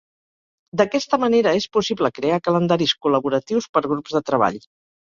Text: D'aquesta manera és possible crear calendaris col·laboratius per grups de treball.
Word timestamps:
D'aquesta 0.81 1.19
manera 1.25 1.53
és 1.61 1.67
possible 1.79 2.11
crear 2.17 2.41
calendaris 2.49 2.99
col·laboratius 3.07 3.73
per 3.79 3.89
grups 3.95 4.19
de 4.19 4.29
treball. 4.33 4.65